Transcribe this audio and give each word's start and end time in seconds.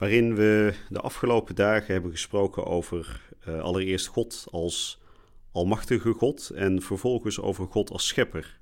waarin 0.00 0.34
we 0.34 0.74
de 0.88 1.00
afgelopen 1.00 1.54
dagen 1.54 1.92
hebben 1.92 2.10
gesproken 2.10 2.66
over 2.66 3.20
uh, 3.48 3.60
allereerst 3.60 4.06
God 4.06 4.46
als 4.50 5.00
almachtige 5.52 6.12
God 6.12 6.50
en 6.50 6.82
vervolgens 6.82 7.40
over 7.40 7.66
God 7.66 7.90
als 7.90 8.06
schepper. 8.06 8.58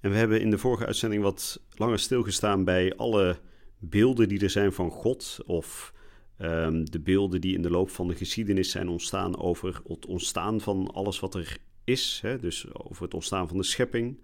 En 0.00 0.10
we 0.10 0.16
hebben 0.16 0.40
in 0.40 0.50
de 0.50 0.58
vorige 0.58 0.86
uitzending 0.86 1.22
wat 1.22 1.60
langer 1.76 1.98
stilgestaan 1.98 2.64
bij 2.64 2.96
alle 2.96 3.38
beelden 3.78 4.28
die 4.28 4.40
er 4.40 4.50
zijn 4.50 4.72
van 4.72 4.90
God 4.90 5.38
of 5.46 5.92
um, 6.38 6.90
de 6.90 7.00
beelden 7.00 7.40
die 7.40 7.54
in 7.54 7.62
de 7.62 7.70
loop 7.70 7.90
van 7.90 8.08
de 8.08 8.14
geschiedenis 8.14 8.70
zijn 8.70 8.88
ontstaan 8.88 9.38
over 9.38 9.80
het 9.86 10.06
ontstaan 10.06 10.60
van 10.60 10.90
alles 10.90 11.20
wat 11.20 11.34
er 11.34 11.58
is, 11.84 12.18
hè, 12.22 12.38
dus 12.38 12.74
over 12.74 13.02
het 13.02 13.14
ontstaan 13.14 13.48
van 13.48 13.56
de 13.56 13.64
schepping. 13.64 14.20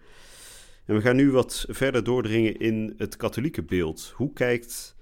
En 0.84 0.94
we 0.94 1.00
gaan 1.00 1.16
nu 1.16 1.30
wat 1.30 1.64
verder 1.68 2.04
doordringen 2.04 2.56
in 2.56 2.94
het 2.96 3.16
katholieke 3.16 3.62
beeld. 3.62 4.12
Hoe 4.16 4.32
kijkt 4.32 4.98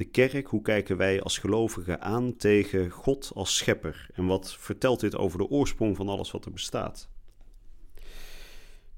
de 0.00 0.06
kerk, 0.06 0.46
hoe 0.46 0.62
kijken 0.62 0.96
wij 0.96 1.22
als 1.22 1.38
gelovigen 1.38 2.00
aan 2.00 2.36
tegen 2.36 2.90
God 2.90 3.30
als 3.34 3.56
schepper? 3.56 4.08
En 4.14 4.26
wat 4.26 4.54
vertelt 4.54 5.00
dit 5.00 5.16
over 5.16 5.38
de 5.38 5.48
oorsprong 5.48 5.96
van 5.96 6.08
alles 6.08 6.30
wat 6.30 6.44
er 6.44 6.52
bestaat? 6.52 7.08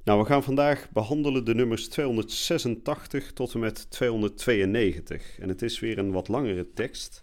Nou, 0.04 0.20
we 0.20 0.26
gaan 0.26 0.42
vandaag 0.42 0.90
behandelen 0.90 1.44
de 1.44 1.54
nummers 1.54 1.88
286 1.88 3.32
tot 3.32 3.54
en 3.54 3.60
met 3.60 3.90
292. 3.90 5.38
En 5.38 5.48
het 5.48 5.62
is 5.62 5.80
weer 5.80 5.98
een 5.98 6.12
wat 6.12 6.28
langere 6.28 6.72
tekst, 6.72 7.22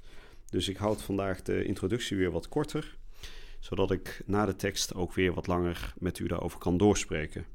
dus 0.49 0.69
ik 0.69 0.77
houd 0.77 1.01
vandaag 1.01 1.41
de 1.41 1.63
introductie 1.63 2.17
weer 2.17 2.31
wat 2.31 2.49
korter, 2.49 2.97
zodat 3.59 3.91
ik 3.91 4.21
na 4.25 4.45
de 4.45 4.55
tekst 4.55 4.95
ook 4.95 5.13
weer 5.13 5.33
wat 5.33 5.47
langer 5.47 5.93
met 5.97 6.19
u 6.19 6.27
daarover 6.27 6.59
kan 6.59 6.77
doorspreken. 6.77 7.45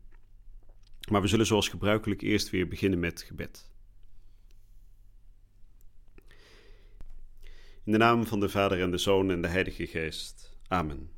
Maar 1.10 1.20
we 1.20 1.28
zullen 1.28 1.46
zoals 1.46 1.68
gebruikelijk 1.68 2.22
eerst 2.22 2.50
weer 2.50 2.68
beginnen 2.68 2.98
met 2.98 3.22
gebed. 3.22 3.72
In 7.84 7.92
de 7.92 7.98
naam 7.98 8.26
van 8.26 8.40
de 8.40 8.48
Vader 8.48 8.80
en 8.80 8.90
de 8.90 8.98
Zoon 8.98 9.30
en 9.30 9.42
de 9.42 9.48
Heilige 9.48 9.86
Geest. 9.86 10.56
Amen. 10.68 11.10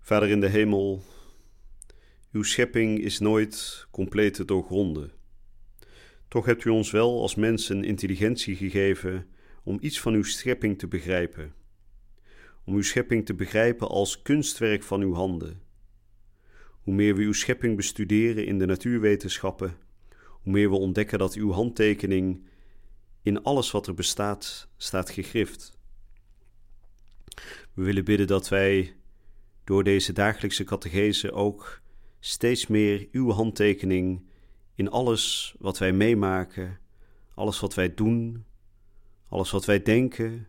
Vader 0.00 0.28
in 0.28 0.40
de 0.40 0.48
hemel, 0.48 1.02
uw 2.32 2.42
schepping 2.42 3.00
is 3.00 3.18
nooit 3.18 3.86
compleet 3.90 4.34
te 4.34 4.44
doorgronden. 4.44 5.12
Toch 6.28 6.46
hebt 6.46 6.64
u 6.64 6.70
ons 6.70 6.90
wel 6.90 7.20
als 7.20 7.34
mensen 7.34 7.84
intelligentie 7.84 8.56
gegeven 8.56 9.26
om 9.62 9.78
iets 9.80 10.00
van 10.00 10.14
uw 10.14 10.22
schepping 10.22 10.78
te 10.78 10.88
begrijpen. 10.88 11.54
Om 12.64 12.74
uw 12.74 12.82
schepping 12.82 13.26
te 13.26 13.34
begrijpen 13.34 13.88
als 13.88 14.22
kunstwerk 14.22 14.82
van 14.82 15.00
uw 15.00 15.14
handen. 15.14 15.62
Hoe 16.82 16.94
meer 16.94 17.14
we 17.14 17.22
uw 17.22 17.32
schepping 17.32 17.76
bestuderen 17.76 18.46
in 18.46 18.58
de 18.58 18.66
natuurwetenschappen, 18.66 19.76
hoe 20.42 20.52
meer 20.52 20.70
we 20.70 20.76
ontdekken 20.76 21.18
dat 21.18 21.34
uw 21.34 21.50
handtekening 21.50 22.46
in 23.22 23.42
alles 23.42 23.70
wat 23.70 23.86
er 23.86 23.94
bestaat, 23.94 24.68
staat 24.76 25.10
gegrift. 25.10 25.78
We 27.74 27.82
willen 27.82 28.04
bidden 28.04 28.26
dat 28.26 28.48
wij 28.48 28.96
door 29.64 29.84
deze 29.84 30.12
dagelijkse 30.12 30.64
catechese 30.64 31.32
ook 31.32 31.80
steeds 32.20 32.66
meer 32.66 33.08
uw 33.12 33.30
handtekening 33.30 34.26
in 34.74 34.90
alles 34.90 35.54
wat 35.58 35.78
wij 35.78 35.92
meemaken, 35.92 36.78
alles 37.34 37.60
wat 37.60 37.74
wij 37.74 37.94
doen, 37.94 38.44
alles 39.28 39.50
wat 39.50 39.64
wij 39.64 39.82
denken, 39.82 40.48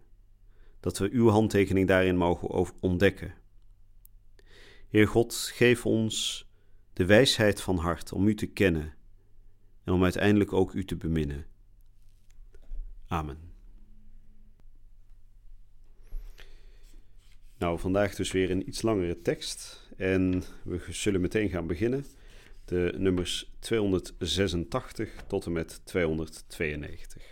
dat 0.79 0.97
we 0.97 1.09
uw 1.09 1.29
handtekening 1.29 1.87
daarin 1.87 2.17
mogen 2.17 2.73
ontdekken. 2.79 3.33
Heer 4.89 5.07
God, 5.07 5.35
geef 5.53 5.85
ons 5.85 6.47
de 6.93 7.05
wijsheid 7.05 7.61
van 7.61 7.77
hart 7.77 8.13
om 8.13 8.27
u 8.27 8.35
te 8.35 8.47
kennen 8.47 8.93
en 9.83 9.93
om 9.93 10.03
uiteindelijk 10.03 10.53
ook 10.53 10.73
u 10.73 10.85
te 10.85 10.95
beminnen. 10.95 11.45
Amen. 13.09 13.37
Nou, 17.57 17.79
vandaag 17.79 18.15
dus 18.15 18.31
weer 18.31 18.51
een 18.51 18.67
iets 18.67 18.81
langere 18.81 19.21
tekst 19.21 19.87
en 19.97 20.43
we 20.63 20.81
zullen 20.89 21.21
meteen 21.21 21.49
gaan 21.49 21.67
beginnen. 21.67 22.05
De 22.65 22.93
nummers 22.97 23.51
286 23.59 25.23
tot 25.27 25.45
en 25.45 25.51
met 25.51 25.81
292. 25.83 27.23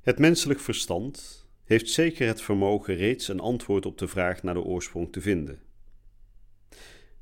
Het 0.00 0.18
menselijk 0.18 0.60
verstand 0.60 1.46
heeft 1.64 1.90
zeker 1.90 2.26
het 2.26 2.42
vermogen 2.42 2.94
reeds 2.94 3.28
een 3.28 3.40
antwoord 3.40 3.86
op 3.86 3.98
de 3.98 4.08
vraag 4.08 4.42
naar 4.42 4.54
de 4.54 4.62
oorsprong 4.62 5.12
te 5.12 5.20
vinden. 5.20 5.62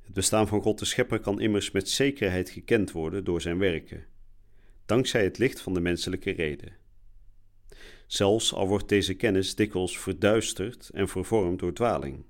Het 0.00 0.14
bestaan 0.14 0.48
van 0.48 0.60
God 0.60 0.78
de 0.78 0.84
Schepper 0.84 1.20
kan 1.20 1.40
immers 1.40 1.70
met 1.70 1.88
zekerheid 1.88 2.50
gekend 2.50 2.92
worden 2.92 3.24
door 3.24 3.40
zijn 3.40 3.58
werken 3.58 4.12
dankzij 4.86 5.24
het 5.24 5.38
licht 5.38 5.60
van 5.60 5.74
de 5.74 5.80
menselijke 5.80 6.30
reden. 6.30 6.76
Zelfs 8.06 8.52
al 8.52 8.68
wordt 8.68 8.88
deze 8.88 9.14
kennis 9.14 9.54
dikwijls 9.54 9.98
verduisterd 9.98 10.90
en 10.92 11.08
vervormd 11.08 11.58
door 11.58 11.72
dwaling. 11.72 12.24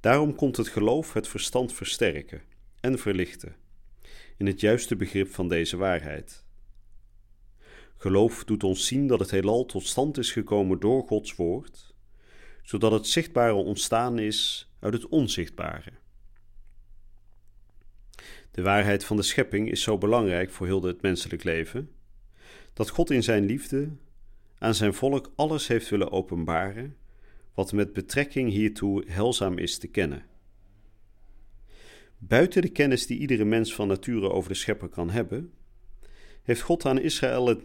Daarom 0.00 0.34
komt 0.34 0.56
het 0.56 0.68
geloof 0.68 1.12
het 1.12 1.28
verstand 1.28 1.72
versterken 1.72 2.42
en 2.80 2.98
verlichten 2.98 3.56
in 4.36 4.46
het 4.46 4.60
juiste 4.60 4.96
begrip 4.96 5.34
van 5.34 5.48
deze 5.48 5.76
waarheid. 5.76 6.44
Geloof 7.96 8.44
doet 8.44 8.64
ons 8.64 8.86
zien 8.86 9.06
dat 9.06 9.20
het 9.20 9.30
heelal 9.30 9.64
tot 9.64 9.86
stand 9.86 10.18
is 10.18 10.32
gekomen 10.32 10.80
door 10.80 11.06
Gods 11.06 11.34
woord, 11.34 11.94
zodat 12.62 12.92
het 12.92 13.06
zichtbare 13.06 13.52
ontstaan 13.52 14.18
is 14.18 14.70
uit 14.80 14.92
het 14.92 15.08
onzichtbare. 15.08 15.92
De 18.58 18.64
waarheid 18.64 19.04
van 19.04 19.16
de 19.16 19.22
schepping 19.22 19.70
is 19.70 19.82
zo 19.82 19.98
belangrijk 19.98 20.50
voor 20.50 20.66
heel 20.66 20.82
het 20.82 21.02
menselijk 21.02 21.44
leven, 21.44 21.90
dat 22.72 22.88
God 22.88 23.10
in 23.10 23.22
zijn 23.22 23.44
liefde 23.44 23.90
aan 24.58 24.74
zijn 24.74 24.94
volk 24.94 25.32
alles 25.36 25.66
heeft 25.66 25.88
willen 25.88 26.12
openbaren 26.12 26.96
wat 27.54 27.72
met 27.72 27.92
betrekking 27.92 28.50
hiertoe 28.50 29.04
helzaam 29.06 29.58
is 29.58 29.78
te 29.78 29.86
kennen. 29.86 30.24
Buiten 32.18 32.62
de 32.62 32.68
kennis 32.68 33.06
die 33.06 33.18
iedere 33.18 33.44
mens 33.44 33.74
van 33.74 33.88
nature 33.88 34.30
over 34.30 34.50
de 34.50 34.56
schepper 34.56 34.88
kan 34.88 35.10
hebben, 35.10 35.52
heeft 36.42 36.60
God 36.60 36.86
aan 36.86 37.00
Israël 37.00 37.46
het 37.46 37.62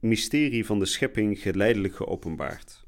mysterie 0.00 0.66
van 0.66 0.78
de 0.78 0.86
schepping 0.86 1.38
geleidelijk 1.38 1.94
geopenbaard. 1.94 2.86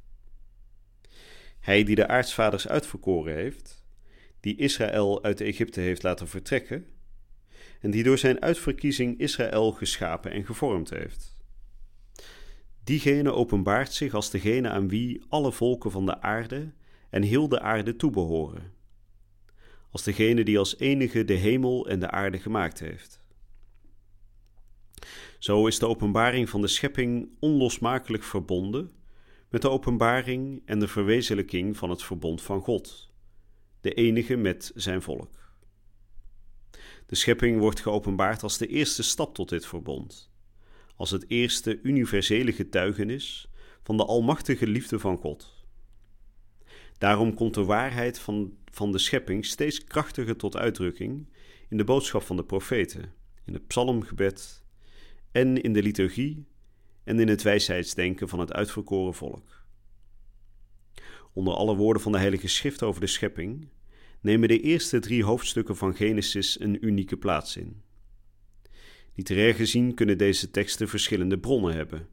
Hij 1.60 1.84
die 1.84 1.94
de 1.94 2.06
aartsvaders 2.06 2.68
uitverkoren 2.68 3.34
heeft, 3.34 3.84
die 4.40 4.56
Israël 4.56 5.22
uit 5.22 5.40
Egypte 5.40 5.80
heeft 5.80 6.02
laten 6.02 6.28
vertrekken, 6.28 6.86
en 7.80 7.90
die 7.90 8.02
door 8.02 8.18
zijn 8.18 8.42
uitverkiezing 8.42 9.18
Israël 9.18 9.72
geschapen 9.72 10.30
en 10.30 10.44
gevormd 10.44 10.90
heeft. 10.90 11.38
Diegene 12.84 13.32
openbaart 13.32 13.92
zich 13.92 14.14
als 14.14 14.30
degene 14.30 14.68
aan 14.68 14.88
wie 14.88 15.22
alle 15.28 15.52
volken 15.52 15.90
van 15.90 16.06
de 16.06 16.20
aarde 16.20 16.72
en 17.10 17.22
heel 17.22 17.48
de 17.48 17.60
aarde 17.60 17.96
toebehoren, 17.96 18.72
als 19.90 20.02
degene 20.02 20.44
die 20.44 20.58
als 20.58 20.78
enige 20.78 21.24
de 21.24 21.34
hemel 21.34 21.88
en 21.88 22.00
de 22.00 22.10
aarde 22.10 22.38
gemaakt 22.38 22.78
heeft. 22.78 23.20
Zo 25.38 25.66
is 25.66 25.78
de 25.78 25.86
openbaring 25.86 26.48
van 26.48 26.60
de 26.60 26.68
schepping 26.68 27.28
onlosmakelijk 27.38 28.22
verbonden 28.22 28.92
met 29.48 29.62
de 29.62 29.70
openbaring 29.70 30.62
en 30.64 30.78
de 30.78 30.88
verwezenlijking 30.88 31.76
van 31.76 31.90
het 31.90 32.02
verbond 32.02 32.42
van 32.42 32.60
God, 32.60 33.10
de 33.80 33.94
enige 33.94 34.36
met 34.36 34.72
zijn 34.74 35.02
volk. 35.02 35.39
De 37.10 37.16
schepping 37.16 37.58
wordt 37.58 37.80
geopenbaard 37.80 38.42
als 38.42 38.58
de 38.58 38.66
eerste 38.66 39.02
stap 39.02 39.34
tot 39.34 39.48
dit 39.48 39.66
verbond, 39.66 40.30
als 40.96 41.10
het 41.10 41.24
eerste 41.28 41.80
universele 41.82 42.52
getuigenis 42.52 43.50
van 43.82 43.96
de 43.96 44.04
almachtige 44.04 44.66
liefde 44.66 44.98
van 44.98 45.16
God. 45.16 45.64
Daarom 46.98 47.34
komt 47.34 47.54
de 47.54 47.64
waarheid 47.64 48.18
van, 48.18 48.56
van 48.64 48.92
de 48.92 48.98
schepping 48.98 49.44
steeds 49.44 49.84
krachtiger 49.84 50.36
tot 50.36 50.56
uitdrukking 50.56 51.28
in 51.68 51.76
de 51.76 51.84
boodschap 51.84 52.22
van 52.22 52.36
de 52.36 52.44
profeten, 52.44 53.12
in 53.44 53.52
het 53.52 53.66
psalmgebed 53.66 54.64
en 55.32 55.62
in 55.62 55.72
de 55.72 55.82
liturgie 55.82 56.46
en 57.04 57.20
in 57.20 57.28
het 57.28 57.42
wijsheidsdenken 57.42 58.28
van 58.28 58.38
het 58.38 58.52
uitverkoren 58.52 59.14
volk. 59.14 59.64
Onder 61.32 61.54
alle 61.54 61.76
woorden 61.76 62.02
van 62.02 62.12
de 62.12 62.18
Heilige 62.18 62.48
Schrift 62.48 62.82
over 62.82 63.00
de 63.00 63.06
schepping 63.06 63.68
nemen 64.20 64.48
de 64.48 64.60
eerste 64.60 64.98
drie 64.98 65.24
hoofdstukken 65.24 65.76
van 65.76 65.94
Genesis 65.94 66.60
een 66.60 66.86
unieke 66.86 67.16
plaats 67.16 67.56
in. 67.56 67.82
Literair 69.14 69.54
gezien 69.54 69.94
kunnen 69.94 70.18
deze 70.18 70.50
teksten 70.50 70.88
verschillende 70.88 71.38
bronnen 71.38 71.74
hebben. 71.74 72.08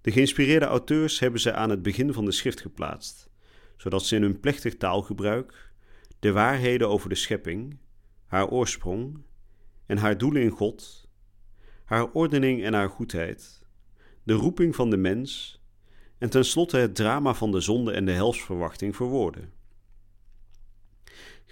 De 0.00 0.10
geïnspireerde 0.10 0.66
auteurs 0.66 1.18
hebben 1.18 1.40
ze 1.40 1.52
aan 1.52 1.70
het 1.70 1.82
begin 1.82 2.12
van 2.12 2.24
de 2.24 2.32
schrift 2.32 2.60
geplaatst, 2.60 3.30
zodat 3.76 4.04
ze 4.04 4.16
in 4.16 4.22
hun 4.22 4.40
plechtig 4.40 4.76
taalgebruik 4.76 5.72
de 6.18 6.32
waarheden 6.32 6.88
over 6.88 7.08
de 7.08 7.14
schepping, 7.14 7.78
haar 8.26 8.48
oorsprong 8.48 9.22
en 9.86 9.96
haar 9.96 10.18
doelen 10.18 10.42
in 10.42 10.50
God, 10.50 11.08
haar 11.84 12.10
ordening 12.10 12.62
en 12.62 12.72
haar 12.72 12.88
goedheid, 12.88 13.62
de 14.22 14.32
roeping 14.32 14.74
van 14.74 14.90
de 14.90 14.96
mens 14.96 15.62
en 16.18 16.30
tenslotte 16.30 16.76
het 16.76 16.94
drama 16.94 17.34
van 17.34 17.52
de 17.52 17.60
zonde 17.60 17.92
en 17.92 18.04
de 18.04 18.12
helsverwachting 18.12 18.96
verwoorden. 18.96 19.52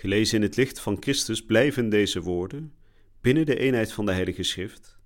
Gelezen 0.03 0.37
in 0.37 0.43
het 0.43 0.57
licht 0.57 0.81
van 0.81 0.97
Christus 1.01 1.45
blijven 1.45 1.89
deze 1.89 2.21
woorden, 2.21 2.75
binnen 3.21 3.47
de 3.47 3.59
eenheid 3.59 3.93
van 3.93 4.07
de 4.07 4.13
Heilige 4.13 4.43
Schrift 4.43 4.99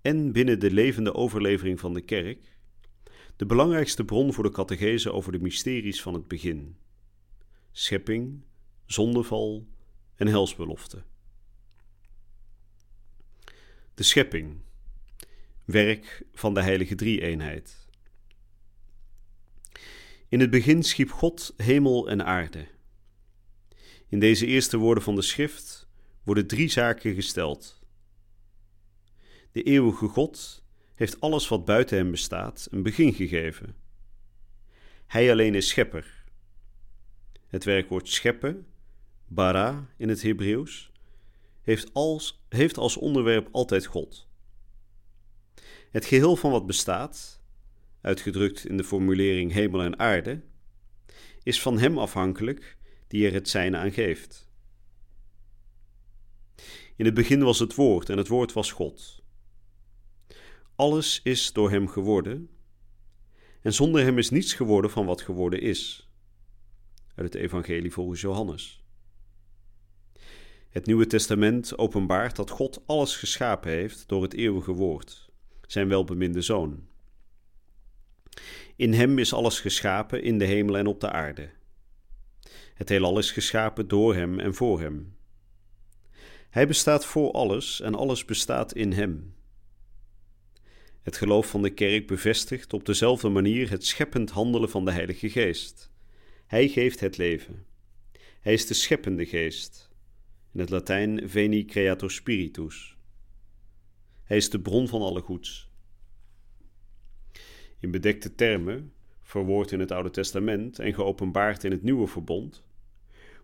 en 0.00 0.32
binnen 0.32 0.60
de 0.60 0.70
levende 0.70 1.14
overlevering 1.14 1.80
van 1.80 1.94
de 1.94 2.00
Kerk, 2.00 2.58
de 3.36 3.46
belangrijkste 3.46 4.04
bron 4.04 4.32
voor 4.32 4.44
de 4.44 4.50
catechese 4.50 5.12
over 5.12 5.32
de 5.32 5.38
mysteries 5.38 6.02
van 6.02 6.14
het 6.14 6.28
begin: 6.28 6.76
schepping, 7.72 8.44
zondeval 8.86 9.66
en 10.14 10.26
helsbelofte. 10.26 11.02
De 13.94 14.02
schepping, 14.02 14.60
werk 15.64 16.26
van 16.32 16.54
de 16.54 16.62
Heilige 16.62 16.94
Drie-eenheid. 16.94 17.88
In 20.28 20.40
het 20.40 20.50
begin 20.50 20.82
schiep 20.82 21.10
God 21.10 21.54
hemel 21.56 22.08
en 22.08 22.24
aarde. 22.24 22.74
In 24.08 24.20
deze 24.20 24.46
eerste 24.46 24.76
woorden 24.76 25.02
van 25.02 25.14
de 25.14 25.22
schrift 25.22 25.88
worden 26.22 26.46
drie 26.46 26.68
zaken 26.68 27.14
gesteld. 27.14 27.80
De 29.52 29.62
eeuwige 29.62 30.06
God 30.06 30.64
heeft 30.94 31.20
alles 31.20 31.48
wat 31.48 31.64
buiten 31.64 31.96
hem 31.96 32.10
bestaat 32.10 32.68
een 32.70 32.82
begin 32.82 33.12
gegeven. 33.12 33.76
Hij 35.06 35.30
alleen 35.30 35.54
is 35.54 35.68
schepper. 35.68 36.24
Het 37.46 37.64
werkwoord 37.64 38.08
scheppen, 38.08 38.66
bara 39.26 39.88
in 39.96 40.08
het 40.08 40.22
Hebreeuws, 40.22 40.92
heeft 41.62 41.94
als, 41.94 42.44
heeft 42.48 42.78
als 42.78 42.96
onderwerp 42.96 43.48
altijd 43.52 43.86
God. 43.86 44.28
Het 45.90 46.04
geheel 46.04 46.36
van 46.36 46.50
wat 46.50 46.66
bestaat, 46.66 47.42
uitgedrukt 48.00 48.66
in 48.66 48.76
de 48.76 48.84
formulering 48.84 49.52
hemel 49.52 49.82
en 49.82 49.98
aarde, 49.98 50.42
is 51.42 51.62
van 51.62 51.78
Hem 51.78 51.98
afhankelijk 51.98 52.76
die 53.16 53.26
er 53.26 53.32
het 53.32 53.48
zijne 53.48 53.76
aan 53.76 53.92
geeft. 53.92 54.48
In 56.96 57.04
het 57.04 57.14
begin 57.14 57.42
was 57.42 57.58
het 57.58 57.74
Woord 57.74 58.08
en 58.08 58.16
het 58.16 58.28
Woord 58.28 58.52
was 58.52 58.72
God. 58.72 59.22
Alles 60.74 61.20
is 61.22 61.52
door 61.52 61.70
Hem 61.70 61.88
geworden 61.88 62.50
en 63.62 63.72
zonder 63.72 64.02
Hem 64.02 64.18
is 64.18 64.30
niets 64.30 64.54
geworden 64.54 64.90
van 64.90 65.06
wat 65.06 65.22
geworden 65.22 65.60
is. 65.60 66.10
Uit 67.14 67.32
het 67.32 67.42
Evangelie 67.42 67.92
volgens 67.92 68.20
Johannes. 68.20 68.84
Het 70.68 70.86
Nieuwe 70.86 71.06
Testament 71.06 71.78
openbaart 71.78 72.36
dat 72.36 72.50
God 72.50 72.82
alles 72.86 73.16
geschapen 73.16 73.70
heeft 73.70 74.08
door 74.08 74.22
het 74.22 74.34
eeuwige 74.34 74.72
Woord, 74.72 75.30
zijn 75.66 75.88
welbeminde 75.88 76.40
Zoon. 76.40 76.88
In 78.76 78.92
Hem 78.92 79.18
is 79.18 79.32
alles 79.32 79.60
geschapen 79.60 80.22
in 80.22 80.38
de 80.38 80.44
hemel 80.44 80.76
en 80.76 80.86
op 80.86 81.00
de 81.00 81.10
aarde. 81.10 81.50
Het 82.76 82.88
heelal 82.88 83.18
is 83.18 83.30
geschapen 83.30 83.88
door 83.88 84.14
Hem 84.14 84.40
en 84.40 84.54
voor 84.54 84.80
Hem. 84.80 85.16
Hij 86.50 86.66
bestaat 86.66 87.06
voor 87.06 87.32
alles 87.32 87.80
en 87.80 87.94
alles 87.94 88.24
bestaat 88.24 88.74
in 88.74 88.92
Hem. 88.92 89.34
Het 91.02 91.16
geloof 91.16 91.50
van 91.50 91.62
de 91.62 91.70
kerk 91.70 92.06
bevestigt 92.06 92.72
op 92.72 92.84
dezelfde 92.84 93.28
manier 93.28 93.70
het 93.70 93.86
scheppend 93.86 94.30
handelen 94.30 94.70
van 94.70 94.84
de 94.84 94.90
Heilige 94.90 95.30
Geest. 95.30 95.90
Hij 96.46 96.68
geeft 96.68 97.00
het 97.00 97.16
leven. 97.16 97.66
Hij 98.40 98.52
is 98.52 98.66
de 98.66 98.74
scheppende 98.74 99.26
geest. 99.26 99.90
In 100.52 100.60
het 100.60 100.70
Latijn 100.70 101.28
veni 101.28 101.64
creator 101.64 102.10
spiritus. 102.10 102.96
Hij 104.24 104.36
is 104.36 104.50
de 104.50 104.60
bron 104.60 104.88
van 104.88 105.02
alle 105.02 105.20
goeds. 105.20 105.70
In 107.78 107.90
bedekte 107.90 108.34
termen, 108.34 108.92
verwoord 109.22 109.72
in 109.72 109.80
het 109.80 109.90
Oude 109.90 110.10
Testament 110.10 110.78
en 110.78 110.94
geopenbaard 110.94 111.64
in 111.64 111.70
het 111.70 111.82
Nieuwe 111.82 112.06
Verbond, 112.06 112.65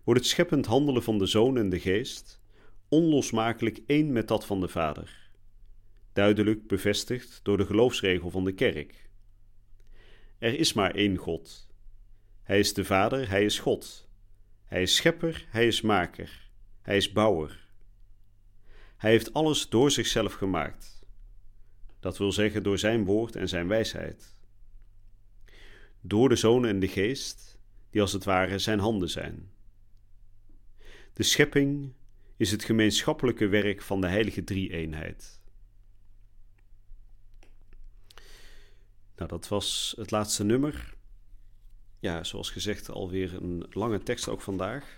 wordt 0.03 0.19
het 0.19 0.29
scheppend 0.29 0.65
handelen 0.65 1.03
van 1.03 1.17
de 1.17 1.25
Zoon 1.25 1.57
en 1.57 1.69
de 1.69 1.79
Geest 1.79 2.41
onlosmakelijk 2.87 3.81
één 3.85 4.11
met 4.11 4.27
dat 4.27 4.45
van 4.45 4.59
de 4.59 4.67
Vader, 4.67 5.29
duidelijk 6.13 6.67
bevestigd 6.67 7.39
door 7.43 7.57
de 7.57 7.65
geloofsregel 7.65 8.29
van 8.29 8.43
de 8.43 8.53
Kerk. 8.53 9.09
Er 10.37 10.59
is 10.59 10.73
maar 10.73 10.95
één 10.95 11.17
God. 11.17 11.67
Hij 12.43 12.59
is 12.59 12.73
de 12.73 12.85
Vader, 12.85 13.29
Hij 13.29 13.45
is 13.45 13.59
God. 13.59 14.09
Hij 14.65 14.81
is 14.81 14.95
schepper, 14.95 15.45
Hij 15.49 15.67
is 15.67 15.81
maker, 15.81 16.49
Hij 16.81 16.97
is 16.97 17.11
bouwer. 17.11 17.67
Hij 18.97 19.11
heeft 19.11 19.33
alles 19.33 19.69
door 19.69 19.91
zichzelf 19.91 20.33
gemaakt. 20.33 21.05
Dat 21.99 22.17
wil 22.17 22.31
zeggen 22.31 22.63
door 22.63 22.79
Zijn 22.79 23.05
woord 23.05 23.35
en 23.35 23.49
Zijn 23.49 23.67
wijsheid. 23.67 24.35
Door 26.01 26.29
de 26.29 26.35
Zoon 26.35 26.65
en 26.65 26.79
de 26.79 26.87
Geest, 26.87 27.59
die 27.89 28.01
als 28.01 28.13
het 28.13 28.23
ware 28.23 28.59
Zijn 28.59 28.79
handen 28.79 29.09
zijn. 29.09 29.51
De 31.13 31.23
schepping 31.23 31.93
is 32.37 32.51
het 32.51 32.63
gemeenschappelijke 32.63 33.47
werk 33.47 33.81
van 33.81 34.01
de 34.01 34.07
heilige 34.07 34.43
drie-eenheid. 34.43 35.41
Nou, 39.15 39.29
dat 39.29 39.47
was 39.47 39.93
het 39.97 40.11
laatste 40.11 40.43
nummer. 40.43 40.93
Ja, 41.99 42.23
zoals 42.23 42.49
gezegd, 42.49 42.89
alweer 42.89 43.35
een 43.35 43.65
lange 43.69 44.03
tekst 44.03 44.29
ook 44.29 44.41
vandaag. 44.41 44.97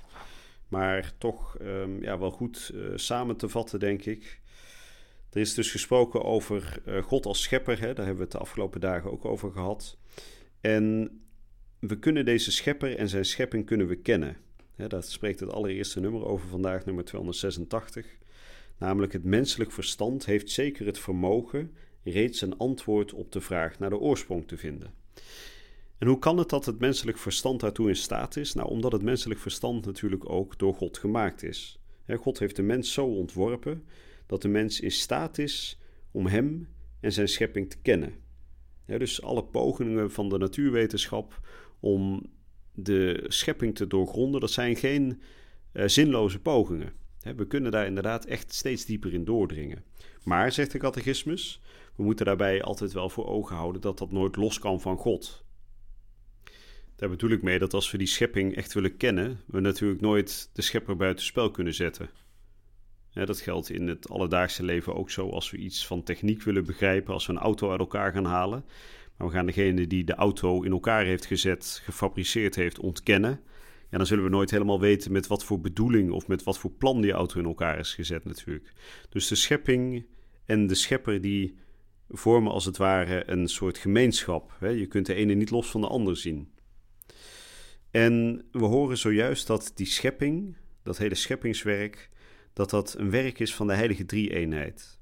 Maar 0.67 1.13
toch 1.17 1.57
um, 1.61 2.01
ja, 2.01 2.19
wel 2.19 2.31
goed 2.31 2.71
uh, 2.73 2.91
samen 2.95 3.37
te 3.37 3.49
vatten, 3.49 3.79
denk 3.79 4.05
ik. 4.05 4.41
Er 5.29 5.41
is 5.41 5.53
dus 5.53 5.71
gesproken 5.71 6.23
over 6.23 6.81
uh, 6.85 7.03
God 7.03 7.25
als 7.25 7.41
schepper. 7.41 7.79
Hè? 7.79 7.93
Daar 7.93 8.05
hebben 8.05 8.15
we 8.15 8.21
het 8.21 8.31
de 8.31 8.37
afgelopen 8.37 8.81
dagen 8.81 9.11
ook 9.11 9.25
over 9.25 9.51
gehad. 9.51 9.97
En 10.61 11.19
we 11.79 11.99
kunnen 11.99 12.25
deze 12.25 12.51
schepper 12.51 12.97
en 12.97 13.09
zijn 13.09 13.25
schepping 13.25 13.65
kunnen 13.65 13.87
we 13.87 13.95
kennen. 13.95 14.37
Ja, 14.77 14.87
daar 14.87 15.03
spreekt 15.03 15.39
het 15.39 15.51
allereerste 15.51 15.99
nummer 15.99 16.25
over 16.25 16.47
vandaag, 16.47 16.85
nummer 16.85 17.03
286. 17.03 18.17
Namelijk 18.77 19.13
het 19.13 19.23
menselijk 19.23 19.71
verstand 19.71 20.25
heeft 20.25 20.49
zeker 20.49 20.85
het 20.85 20.99
vermogen 20.99 21.75
reeds 22.03 22.41
een 22.41 22.57
antwoord 22.57 23.13
op 23.13 23.31
de 23.31 23.41
vraag 23.41 23.79
naar 23.79 23.89
de 23.89 23.99
oorsprong 23.99 24.47
te 24.47 24.57
vinden. 24.57 24.93
En 25.97 26.07
hoe 26.07 26.19
kan 26.19 26.37
het 26.37 26.49
dat 26.49 26.65
het 26.65 26.79
menselijk 26.79 27.17
verstand 27.17 27.59
daartoe 27.59 27.89
in 27.89 27.95
staat 27.95 28.35
is? 28.35 28.53
Nou, 28.53 28.69
omdat 28.69 28.91
het 28.91 29.01
menselijk 29.01 29.39
verstand 29.39 29.85
natuurlijk 29.85 30.29
ook 30.29 30.59
door 30.59 30.73
God 30.73 30.97
gemaakt 30.97 31.43
is. 31.43 31.79
God 32.07 32.39
heeft 32.39 32.55
de 32.55 32.61
mens 32.61 32.93
zo 32.93 33.05
ontworpen 33.05 33.83
dat 34.25 34.41
de 34.41 34.47
mens 34.47 34.79
in 34.79 34.91
staat 34.91 35.37
is 35.37 35.79
om 36.11 36.27
hem 36.27 36.67
en 36.99 37.11
zijn 37.11 37.27
schepping 37.27 37.69
te 37.69 37.77
kennen. 37.81 38.13
dus 38.85 39.21
alle 39.21 39.43
pogingen 39.43 40.11
van 40.11 40.29
de 40.29 40.37
natuurwetenschap 40.37 41.39
om 41.79 42.21
de 42.75 43.25
schepping 43.27 43.75
te 43.75 43.87
doorgronden, 43.87 44.41
dat 44.41 44.51
zijn 44.51 44.75
geen 44.75 45.21
uh, 45.73 45.87
zinloze 45.87 46.39
pogingen. 46.39 46.93
we 47.35 47.47
kunnen 47.47 47.71
daar 47.71 47.85
inderdaad 47.85 48.25
echt 48.25 48.53
steeds 48.53 48.85
dieper 48.85 49.13
in 49.13 49.25
doordringen. 49.25 49.83
Maar, 50.23 50.51
zegt 50.51 50.71
de 50.71 50.77
catechismus, 50.77 51.61
we 51.95 52.03
moeten 52.03 52.25
daarbij 52.25 52.63
altijd 52.63 52.93
wel 52.93 53.09
voor 53.09 53.25
ogen 53.25 53.55
houden 53.55 53.81
dat 53.81 53.97
dat 53.97 54.11
nooit 54.11 54.35
los 54.35 54.59
kan 54.59 54.81
van 54.81 54.97
God. 54.97 55.43
Daar 56.95 57.09
bedoel 57.09 57.29
ik 57.29 57.41
mee 57.41 57.59
dat 57.59 57.73
als 57.73 57.91
we 57.91 57.97
die 57.97 58.07
schepping 58.07 58.55
echt 58.55 58.73
willen 58.73 58.97
kennen, 58.97 59.39
we 59.45 59.59
natuurlijk 59.59 60.01
nooit 60.01 60.49
de 60.53 60.61
schepper 60.61 60.95
buitenspel 60.95 61.51
kunnen 61.51 61.73
zetten. 61.73 62.09
dat 63.13 63.41
geldt 63.41 63.69
in 63.69 63.87
het 63.87 64.09
alledaagse 64.09 64.63
leven 64.63 64.95
ook 64.95 65.09
zo 65.09 65.29
als 65.29 65.51
we 65.51 65.57
iets 65.57 65.87
van 65.87 66.03
techniek 66.03 66.41
willen 66.41 66.65
begrijpen, 66.65 67.13
als 67.13 67.25
we 67.25 67.33
een 67.33 67.39
auto 67.39 67.71
uit 67.71 67.79
elkaar 67.79 68.11
gaan 68.11 68.25
halen. 68.25 68.65
Maar 69.17 69.27
we 69.27 69.33
gaan 69.33 69.45
degene 69.45 69.87
die 69.87 70.03
de 70.03 70.15
auto 70.15 70.61
in 70.61 70.71
elkaar 70.71 71.05
heeft 71.05 71.25
gezet, 71.25 71.81
gefabriceerd 71.83 72.55
heeft, 72.55 72.79
ontkennen. 72.79 73.39
Ja, 73.89 73.97
dan 73.97 74.05
zullen 74.05 74.23
we 74.23 74.29
nooit 74.29 74.51
helemaal 74.51 74.79
weten 74.79 75.11
met 75.11 75.27
wat 75.27 75.43
voor 75.43 75.59
bedoeling 75.59 76.11
of 76.11 76.27
met 76.27 76.43
wat 76.43 76.59
voor 76.59 76.71
plan 76.71 77.01
die 77.01 77.11
auto 77.11 77.39
in 77.39 77.45
elkaar 77.45 77.79
is 77.79 77.93
gezet 77.93 78.25
natuurlijk. 78.25 78.73
Dus 79.09 79.27
de 79.27 79.35
schepping 79.35 80.05
en 80.45 80.67
de 80.67 80.75
schepper 80.75 81.21
die 81.21 81.55
vormen 82.09 82.51
als 82.51 82.65
het 82.65 82.77
ware 82.77 83.29
een 83.29 83.47
soort 83.47 83.77
gemeenschap. 83.77 84.57
Je 84.59 84.85
kunt 84.85 85.05
de 85.05 85.13
ene 85.13 85.33
niet 85.33 85.49
los 85.49 85.69
van 85.69 85.81
de 85.81 85.87
ander 85.87 86.17
zien. 86.17 86.53
En 87.91 88.45
we 88.51 88.65
horen 88.65 88.97
zojuist 88.97 89.47
dat 89.47 89.71
die 89.75 89.85
schepping, 89.85 90.57
dat 90.83 90.97
hele 90.97 91.15
scheppingswerk, 91.15 92.09
dat 92.53 92.69
dat 92.69 92.95
een 92.97 93.09
werk 93.09 93.39
is 93.39 93.55
van 93.55 93.67
de 93.67 93.73
heilige 93.73 94.05
drie-eenheid. 94.05 94.99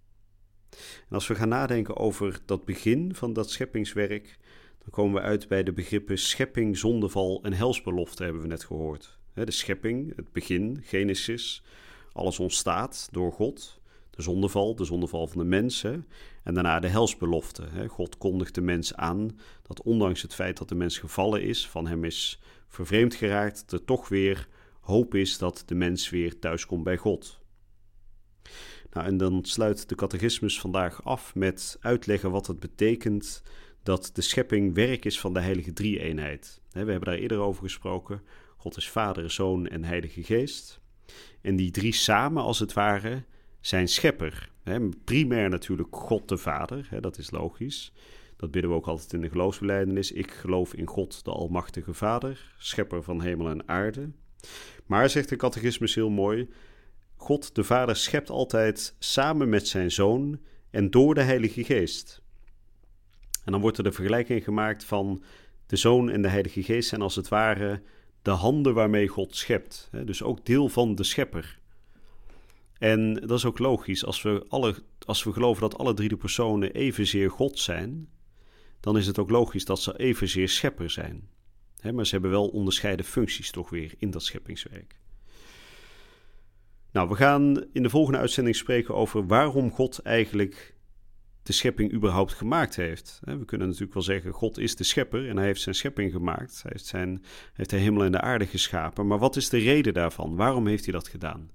En 1.09 1.15
als 1.15 1.27
we 1.27 1.35
gaan 1.35 1.49
nadenken 1.49 1.97
over 1.97 2.39
dat 2.45 2.65
begin 2.65 3.15
van 3.15 3.33
dat 3.33 3.49
scheppingswerk, 3.49 4.37
dan 4.77 4.89
komen 4.89 5.21
we 5.21 5.27
uit 5.27 5.47
bij 5.47 5.63
de 5.63 5.73
begrippen 5.73 6.17
schepping, 6.17 6.77
zondeval 6.77 7.39
en 7.43 7.53
helsbelofte, 7.53 8.23
hebben 8.23 8.41
we 8.41 8.47
net 8.47 8.63
gehoord. 8.63 9.19
De 9.33 9.51
schepping, 9.51 10.15
het 10.15 10.31
begin, 10.31 10.79
Genesis, 10.83 11.63
alles 12.13 12.39
ontstaat 12.39 13.07
door 13.11 13.31
God. 13.31 13.81
de 14.09 14.21
zondeval, 14.21 14.75
de 14.75 14.85
zondeval 14.85 15.27
van 15.27 15.37
de 15.37 15.47
mensen. 15.47 16.07
En 16.43 16.53
daarna 16.53 16.79
de 16.79 16.87
helsbelofte. 16.87 17.63
God 17.87 18.17
kondigt 18.17 18.55
de 18.55 18.61
mens 18.61 18.95
aan 18.95 19.39
dat 19.61 19.81
ondanks 19.81 20.21
het 20.21 20.33
feit 20.33 20.57
dat 20.57 20.69
de 20.69 20.75
mens 20.75 20.97
gevallen 20.97 21.41
is, 21.41 21.67
van 21.67 21.87
hem 21.87 22.03
is 22.03 22.39
vervreemd 22.67 23.15
geraakt, 23.15 23.71
er 23.71 23.85
toch 23.85 24.07
weer 24.07 24.47
hoop 24.79 25.15
is 25.15 25.37
dat 25.37 25.63
de 25.65 25.75
mens 25.75 26.09
weer 26.09 26.39
thuiskomt 26.39 26.83
bij 26.83 26.97
God. 26.97 27.39
Nou, 28.93 29.07
en 29.07 29.17
dan 29.17 29.45
sluit 29.45 29.89
de 29.89 29.95
catechismus 29.95 30.59
vandaag 30.59 31.03
af 31.03 31.35
met 31.35 31.77
uitleggen 31.79 32.31
wat 32.31 32.47
het 32.47 32.59
betekent 32.59 33.43
dat 33.83 34.09
de 34.13 34.21
schepping 34.21 34.73
werk 34.73 35.05
is 35.05 35.19
van 35.19 35.33
de 35.33 35.39
heilige 35.39 35.73
drie-eenheid. 35.73 36.61
We 36.71 36.77
hebben 36.79 37.01
daar 37.01 37.15
eerder 37.15 37.39
over 37.39 37.63
gesproken. 37.63 38.21
God 38.57 38.77
is 38.77 38.89
Vader, 38.89 39.31
Zoon 39.31 39.67
en 39.67 39.83
Heilige 39.83 40.23
Geest. 40.23 40.81
En 41.41 41.55
die 41.55 41.71
drie 41.71 41.93
samen, 41.93 42.43
als 42.43 42.59
het 42.59 42.73
ware, 42.73 43.23
zijn 43.59 43.87
schepper. 43.87 44.51
Primair 45.03 45.49
natuurlijk 45.49 45.95
God 45.95 46.29
de 46.29 46.37
Vader, 46.37 46.87
dat 46.99 47.17
is 47.17 47.31
logisch. 47.31 47.93
Dat 48.37 48.51
bidden 48.51 48.71
we 48.71 48.77
ook 48.77 48.87
altijd 48.87 49.13
in 49.13 49.21
de 49.21 49.29
geloofsbelijdenis. 49.29 50.11
Ik 50.11 50.31
geloof 50.31 50.73
in 50.73 50.87
God, 50.87 51.25
de 51.25 51.31
Almachtige 51.31 51.93
Vader, 51.93 52.55
schepper 52.57 53.03
van 53.03 53.21
hemel 53.21 53.49
en 53.49 53.67
aarde. 53.67 54.11
Maar, 54.85 55.09
zegt 55.09 55.29
de 55.29 55.35
catechismus 55.35 55.95
heel 55.95 56.09
mooi, 56.09 56.49
God 57.23 57.55
de 57.55 57.63
Vader 57.63 57.95
schept 57.95 58.29
altijd 58.29 58.95
samen 58.99 59.49
met 59.49 59.67
zijn 59.67 59.91
Zoon 59.91 60.39
en 60.69 60.89
door 60.89 61.13
de 61.13 61.21
Heilige 61.21 61.63
Geest. 61.63 62.21
En 63.45 63.51
dan 63.51 63.61
wordt 63.61 63.77
er 63.77 63.83
de 63.83 63.91
vergelijking 63.91 64.43
gemaakt 64.43 64.83
van 64.83 65.23
de 65.65 65.75
Zoon 65.75 66.09
en 66.09 66.21
de 66.21 66.27
Heilige 66.27 66.63
Geest 66.63 66.89
zijn 66.89 67.01
als 67.01 67.15
het 67.15 67.27
ware 67.27 67.81
de 68.21 68.31
handen 68.31 68.73
waarmee 68.73 69.07
God 69.07 69.35
schept. 69.35 69.89
Dus 70.05 70.23
ook 70.23 70.45
deel 70.45 70.69
van 70.69 70.95
de 70.95 71.03
schepper. 71.03 71.59
En 72.77 73.13
dat 73.13 73.37
is 73.37 73.45
ook 73.45 73.59
logisch. 73.59 74.05
Als 74.05 74.21
we, 74.21 74.45
alle, 74.47 74.75
als 75.05 75.23
we 75.23 75.33
geloven 75.33 75.61
dat 75.61 75.77
alle 75.77 75.93
drie 75.93 76.09
de 76.09 76.17
personen 76.17 76.73
evenzeer 76.73 77.31
God 77.31 77.59
zijn, 77.59 78.09
dan 78.79 78.97
is 78.97 79.07
het 79.07 79.19
ook 79.19 79.29
logisch 79.29 79.65
dat 79.65 79.81
ze 79.81 79.99
evenzeer 79.99 80.49
schepper 80.49 80.89
zijn. 80.89 81.29
maar 81.93 82.05
ze 82.05 82.11
hebben 82.11 82.31
wel 82.31 82.47
onderscheiden 82.47 83.05
functies 83.05 83.51
toch 83.51 83.69
weer 83.69 83.93
in 83.97 84.11
dat 84.11 84.23
scheppingswerk. 84.23 85.01
Nou, 86.93 87.09
we 87.09 87.15
gaan 87.15 87.65
in 87.71 87.83
de 87.83 87.89
volgende 87.89 88.19
uitzending 88.19 88.55
spreken 88.55 88.95
over 88.95 89.27
waarom 89.27 89.71
God 89.71 89.99
eigenlijk 89.99 90.75
de 91.43 91.53
schepping 91.53 91.93
überhaupt 91.93 92.33
gemaakt 92.33 92.75
heeft. 92.75 93.19
We 93.23 93.45
kunnen 93.45 93.67
natuurlijk 93.67 93.93
wel 93.93 94.03
zeggen, 94.03 94.31
God 94.31 94.57
is 94.57 94.75
de 94.75 94.83
schepper 94.83 95.29
en 95.29 95.37
hij 95.37 95.45
heeft 95.45 95.61
zijn 95.61 95.75
schepping 95.75 96.11
gemaakt. 96.11 96.61
Hij 96.61 96.71
heeft, 96.73 96.85
zijn, 96.85 97.23
heeft 97.53 97.69
de 97.69 97.77
hemel 97.77 98.03
en 98.03 98.11
de 98.11 98.21
aarde 98.21 98.45
geschapen. 98.45 99.07
Maar 99.07 99.17
wat 99.19 99.35
is 99.35 99.49
de 99.49 99.57
reden 99.57 99.93
daarvan? 99.93 100.35
Waarom 100.35 100.67
heeft 100.67 100.83
hij 100.83 100.93
dat 100.93 101.07
gedaan? 101.07 101.51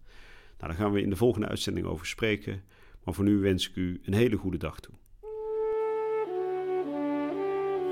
Nou, 0.58 0.72
daar 0.72 0.74
gaan 0.74 0.92
we 0.92 1.02
in 1.02 1.10
de 1.10 1.16
volgende 1.16 1.48
uitzending 1.48 1.86
over 1.86 2.06
spreken. 2.06 2.62
Maar 3.04 3.14
voor 3.14 3.24
nu 3.24 3.38
wens 3.38 3.68
ik 3.68 3.76
u 3.76 4.00
een 4.04 4.14
hele 4.14 4.36
goede 4.36 4.58
dag 4.58 4.80
toe. 4.80 4.94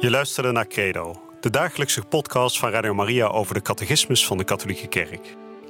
Je 0.01 0.11
luisterde 0.11 0.53
naar 0.53 0.67
Credo, 0.67 1.23
de 1.41 1.51
dagelijkse 1.51 2.03
podcast 2.05 2.59
van 2.59 2.71
Radio 2.71 2.95
Maria 2.95 3.27
over 3.27 3.55
de 3.55 3.63
catechismus 3.63 4.27
van 4.27 4.39
de 4.39 4.45
Katholieke 4.45 4.89
Kerk. 4.89 5.37